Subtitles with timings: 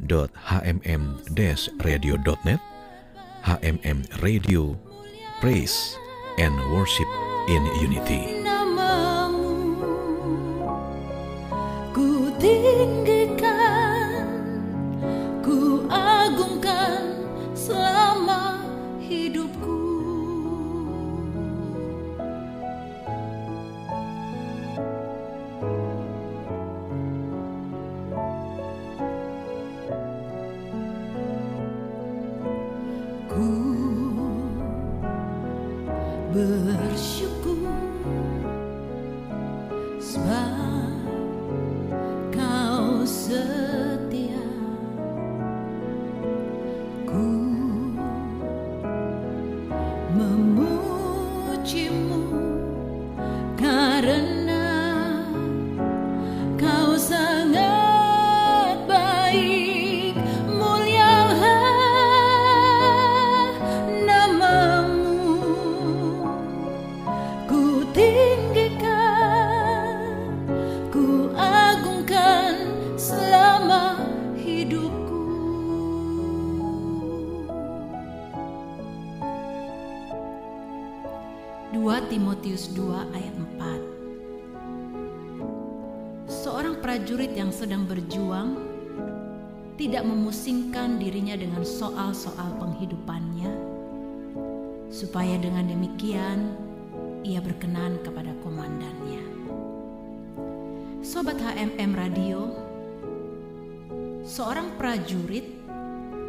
[0.00, 2.60] www.hmm-radio.net
[3.44, 4.76] HMM Radio
[5.40, 5.96] Praise
[6.38, 7.06] and Worship
[7.52, 8.40] in Unity.
[11.94, 14.26] Ku tinggikan
[15.44, 17.14] Ku agungkan
[17.54, 18.64] selama
[18.98, 19.73] hidupku
[90.04, 93.50] memusingkan dirinya dengan soal-soal penghidupannya,
[94.92, 96.54] supaya dengan demikian
[97.24, 99.24] ia berkenan kepada komandannya.
[101.00, 102.52] Sobat HMM Radio,
[104.28, 105.48] seorang prajurit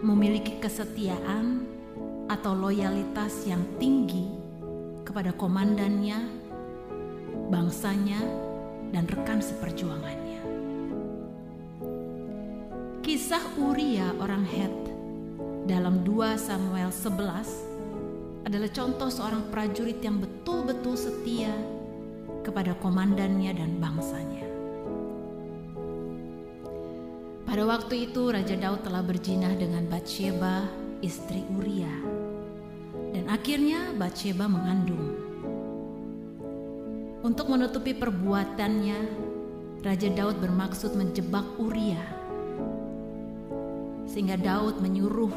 [0.00, 1.68] memiliki kesetiaan
[2.28, 4.28] atau loyalitas yang tinggi
[5.04, 6.20] kepada komandannya,
[7.48, 8.20] bangsanya,
[8.92, 10.40] dan rekan seperjuangannya.
[13.28, 14.72] Kisah Uria orang Het
[15.68, 21.52] dalam 2 Samuel 11 adalah contoh seorang prajurit yang betul-betul setia
[22.40, 24.48] kepada komandannya dan bangsanya.
[27.44, 30.64] Pada waktu itu Raja Daud telah berjinah dengan Batsheba,
[31.04, 31.92] istri Uria.
[33.12, 35.04] Dan akhirnya Batsheba mengandung.
[37.20, 38.98] Untuk menutupi perbuatannya,
[39.84, 42.17] Raja Daud bermaksud menjebak Uria.
[44.08, 45.30] Sehingga Daud menyuruh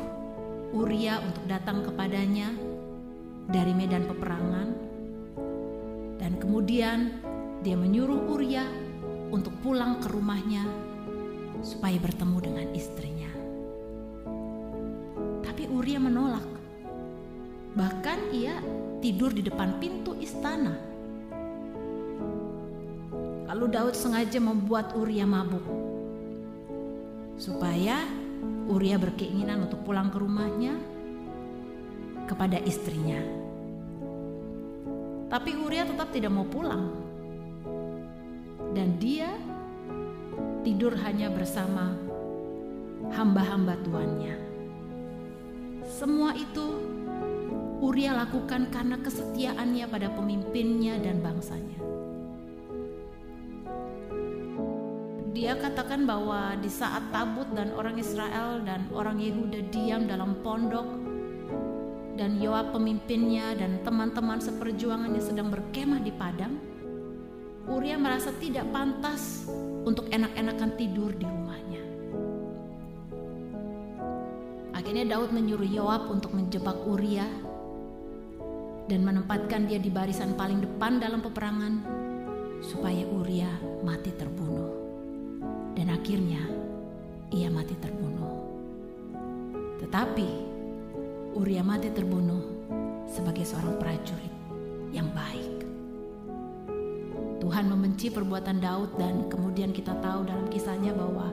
[0.72, 2.56] Uria untuk datang kepadanya
[3.52, 4.92] dari medan peperangan
[6.22, 7.20] dan kemudian
[7.60, 8.64] dia menyuruh Uria
[9.34, 10.64] untuk pulang ke rumahnya
[11.66, 13.32] supaya bertemu dengan istrinya.
[15.44, 16.46] Tapi Uria menolak.
[17.74, 18.56] Bahkan ia
[19.02, 20.78] tidur di depan pintu istana.
[23.52, 25.66] Lalu Daud sengaja membuat Uria mabuk
[27.42, 27.98] supaya
[28.72, 30.80] Uria berkeinginan untuk pulang ke rumahnya
[32.30, 33.20] kepada istrinya.
[35.28, 36.92] Tapi Uria tetap tidak mau pulang.
[38.72, 39.28] Dan dia
[40.64, 41.92] tidur hanya bersama
[43.12, 44.36] hamba-hamba tuannya.
[45.84, 46.80] Semua itu
[47.82, 51.91] Uria lakukan karena kesetiaannya pada pemimpinnya dan bangsanya.
[55.32, 60.84] Dia katakan bahwa di saat Tabut dan orang Israel dan orang Yehuda diam dalam pondok
[62.20, 66.60] dan Yoab pemimpinnya dan teman-teman seperjuangannya sedang berkemah di padang,
[67.64, 69.48] Uria merasa tidak pantas
[69.88, 71.84] untuk enak-enakan tidur di rumahnya.
[74.76, 77.24] Akhirnya Daud menyuruh Yoab untuk menjebak Uria
[78.92, 81.74] dan menempatkan dia di barisan paling depan dalam peperangan
[82.60, 83.48] supaya Uria
[83.88, 84.81] mati terbunuh.
[85.76, 86.44] Dan akhirnya
[87.32, 88.36] ia mati terbunuh.
[89.80, 90.52] Tetapi
[91.32, 92.44] Uria mati terbunuh
[93.08, 94.36] sebagai seorang prajurit
[94.92, 95.64] yang baik.
[97.40, 101.32] Tuhan membenci perbuatan Daud dan kemudian kita tahu dalam kisahnya bahwa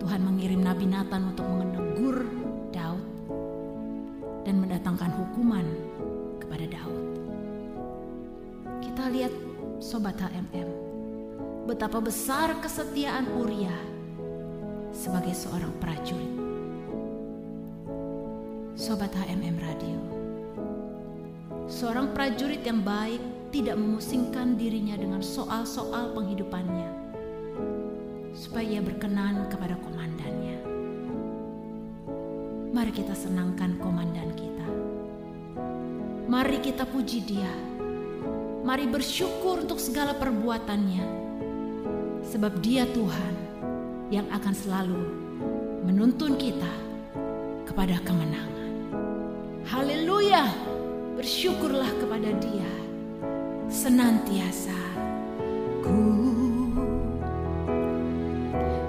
[0.00, 2.24] Tuhan mengirim Nabi Nathan untuk menegur
[2.72, 3.04] Daud
[4.48, 5.68] dan mendatangkan hukuman
[6.40, 7.04] kepada Daud.
[8.80, 9.32] Kita lihat
[9.84, 10.68] sobat HMM,
[11.66, 13.74] betapa besar kesetiaan Uria
[14.94, 16.34] sebagai seorang prajurit.
[18.78, 19.98] Sobat HMM Radio,
[21.66, 23.18] seorang prajurit yang baik
[23.50, 26.86] tidak memusingkan dirinya dengan soal-soal penghidupannya,
[28.30, 30.62] supaya ia berkenan kepada komandannya.
[32.70, 34.66] Mari kita senangkan komandan kita.
[36.30, 37.50] Mari kita puji dia.
[38.62, 41.25] Mari bersyukur untuk segala perbuatannya.
[42.26, 43.34] Sebab dia Tuhan
[44.10, 45.02] yang akan selalu
[45.86, 46.74] menuntun kita
[47.66, 48.72] kepada kemenangan.
[49.66, 50.46] Haleluya!
[51.16, 52.72] Bersyukurlah kepada Dia
[53.72, 54.76] senantiasa.
[55.82, 56.02] Ku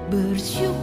[0.07, 0.76] bersyukur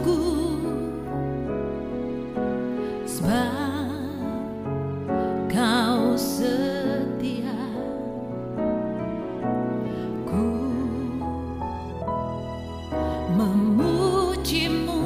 [13.37, 15.01] memujimu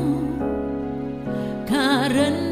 [1.70, 2.49] karena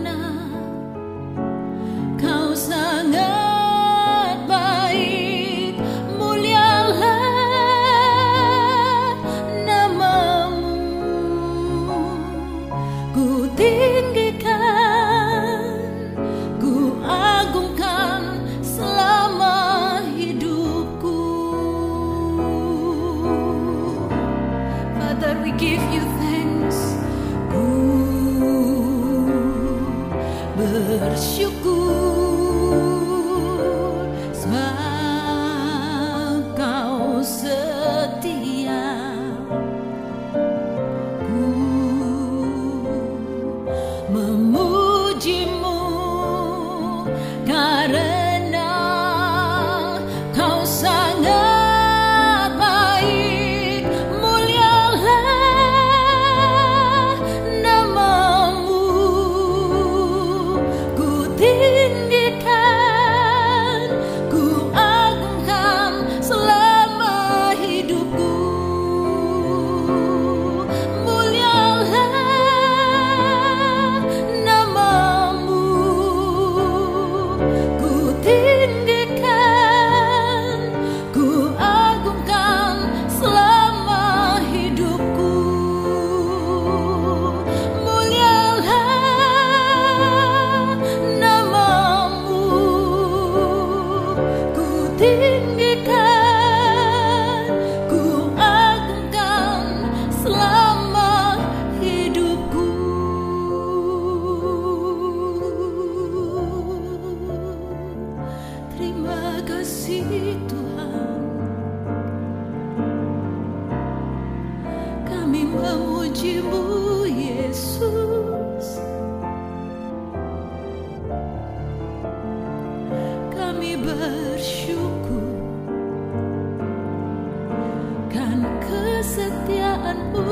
[128.98, 130.26] kesetiaanmu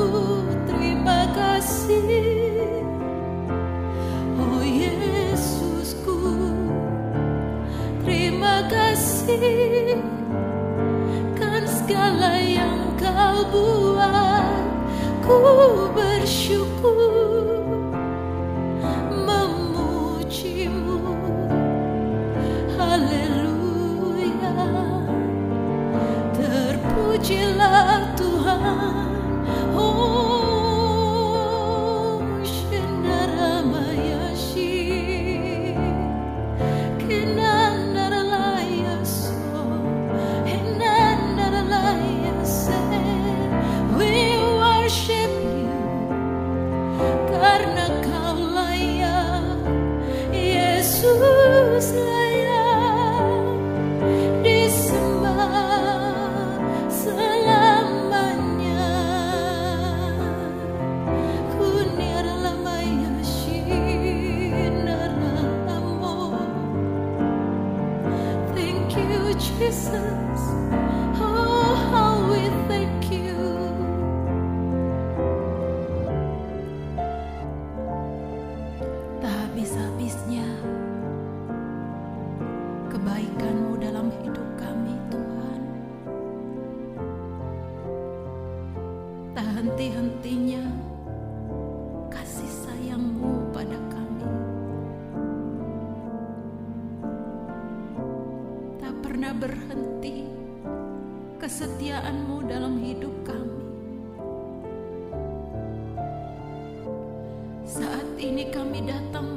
[0.66, 2.82] terima kasih.
[4.42, 6.18] Oh Yesusku
[8.02, 10.02] terima kasih.
[11.38, 14.66] Kan segala yang kau buat
[15.22, 15.38] ku
[15.94, 17.65] bersyukur
[89.66, 90.62] henti-hentinya
[92.06, 94.30] kasih sayangmu pada kami.
[98.78, 100.22] Tak pernah berhenti
[101.42, 103.66] kesetiaanmu dalam hidup kami.
[107.66, 109.34] Saat ini kami datang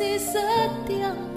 [0.00, 1.29] kasih setiamu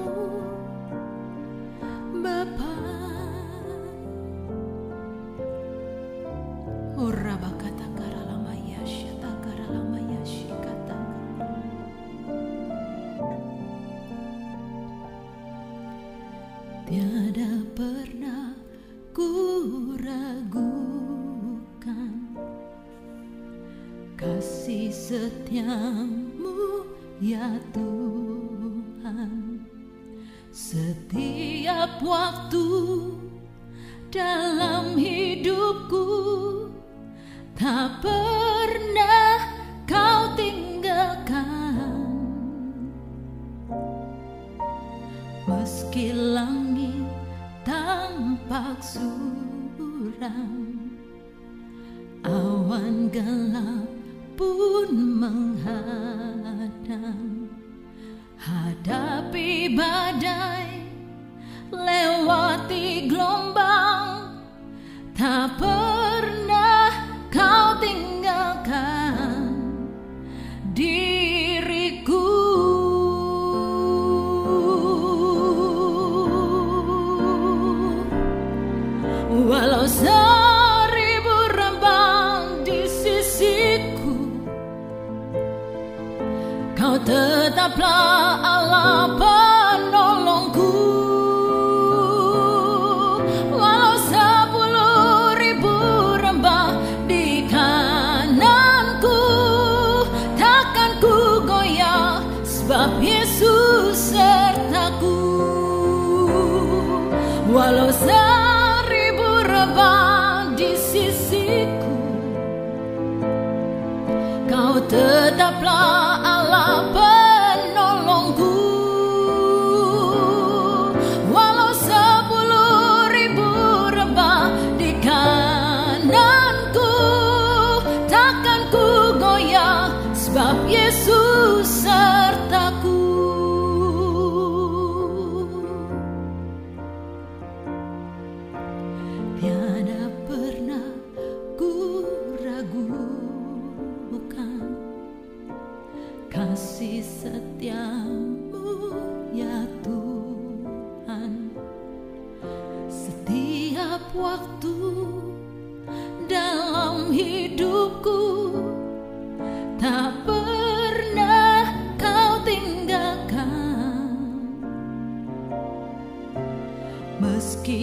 [34.63, 36.07] dalam hidupku.
[37.59, 39.43] Tak pernah
[39.83, 41.99] kau tinggalkan.
[45.43, 47.03] Meski langit
[47.67, 50.55] tampak suram
[52.23, 53.83] awan gelap
[54.39, 56.31] pun menghadang.
[58.39, 60.87] Hadapi badai
[61.71, 63.82] lewati gelombang
[65.23, 66.91] tak pernah
[67.31, 69.55] kau tinggalkan
[70.75, 72.27] diriku.
[79.47, 84.27] Walau seribu rembang di sisiku
[86.75, 89.15] kau tetaplah Allah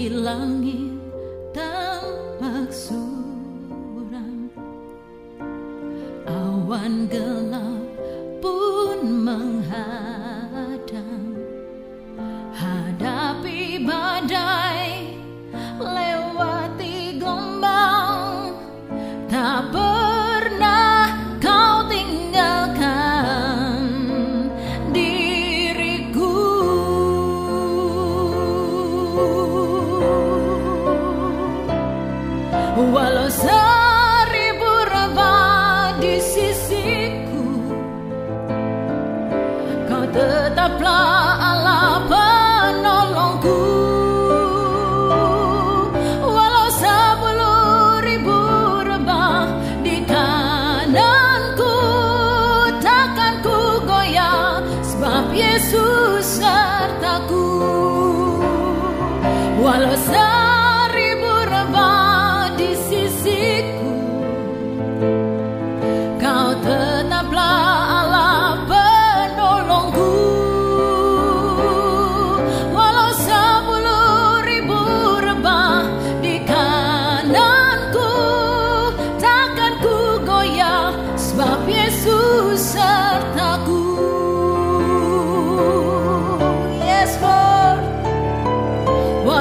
[0.08, 0.96] langit
[1.52, 4.48] tampak suram
[6.24, 7.49] awan gelap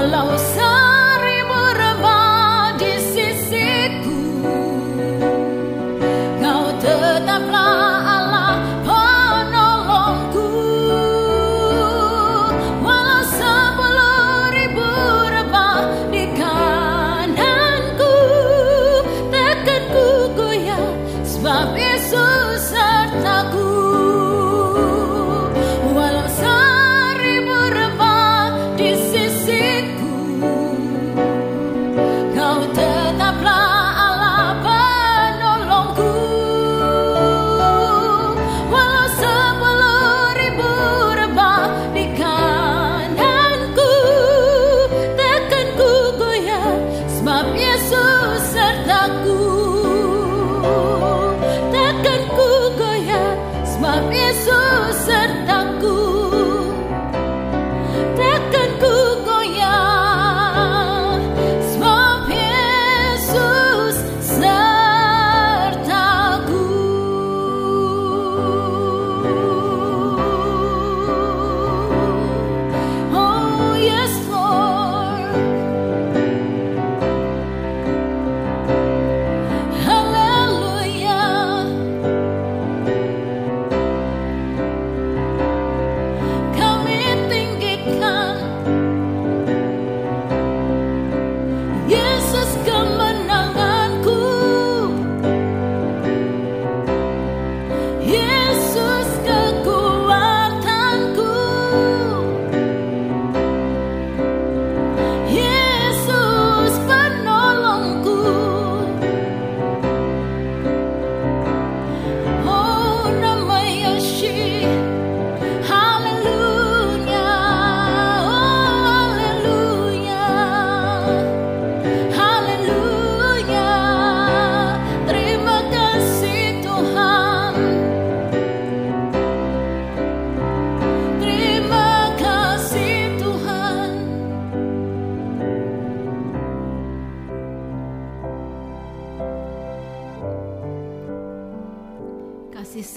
[0.09, 0.58] lost.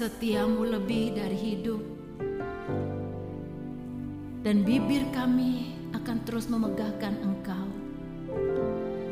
[0.02, 1.78] setiamu lebih dari hidup.
[4.42, 7.70] Dan bibir kami akan terus memegahkan engkau.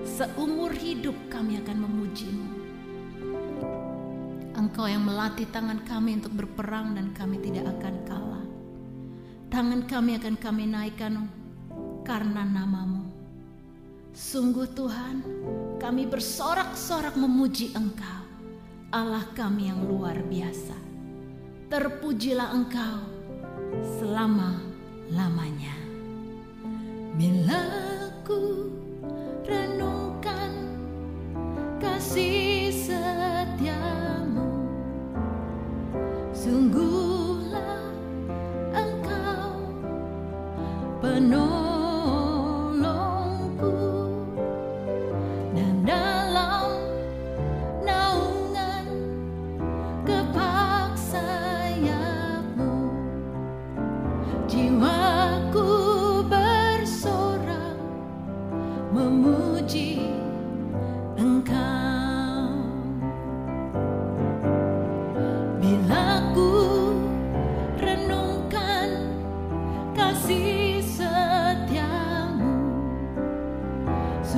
[0.02, 2.48] Seumur hidup kami akan memujimu.
[4.58, 8.46] Engkau yang melatih tangan kami untuk berperang dan kami tidak akan kalah.
[9.46, 11.30] Tangan kami akan kami naikkan
[12.02, 13.06] karena namamu.
[14.10, 15.22] Sungguh Tuhan,
[15.78, 18.19] kami bersorak-sorak memuji Engkau.
[18.90, 20.74] Allah kami yang luar biasa.
[21.70, 23.06] Terpujilah Engkau
[24.02, 25.78] selama-lamanya.
[27.14, 27.62] Bila
[28.26, 28.59] ku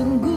[0.02, 0.31] couldn't.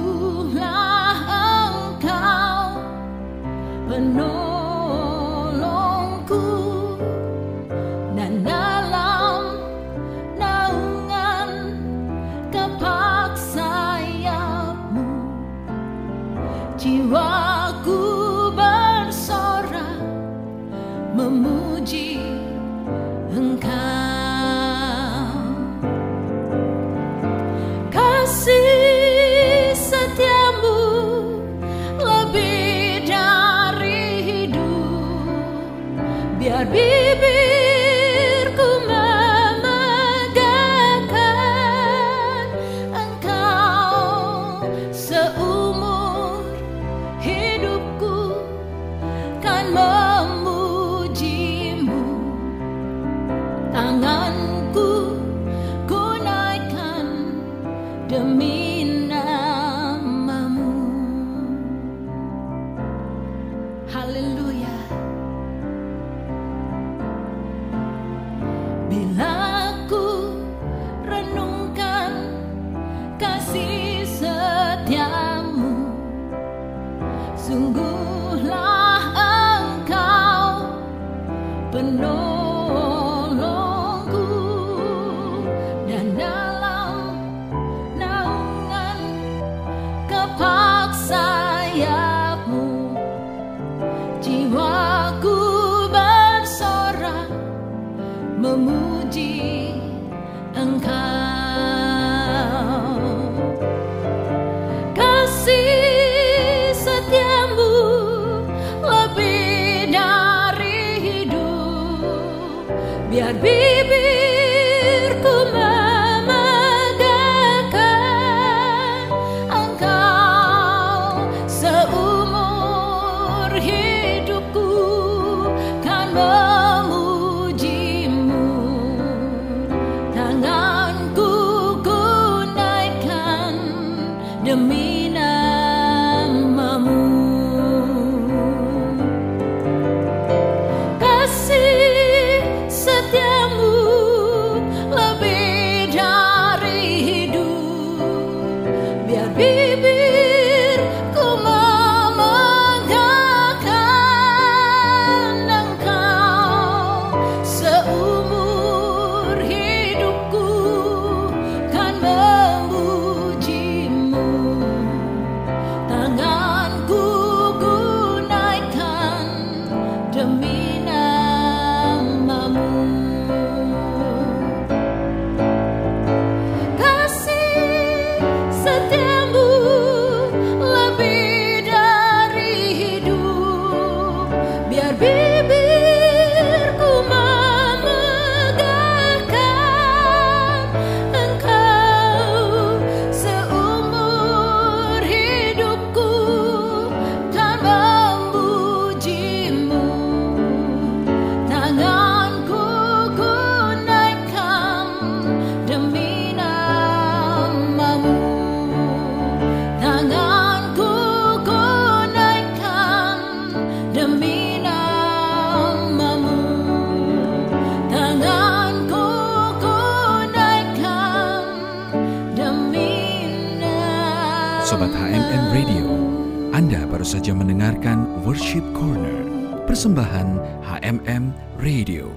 [227.06, 229.30] Baru saja mendengarkan Worship Corner,
[229.70, 231.30] persembahan HMM
[231.62, 232.10] Radio.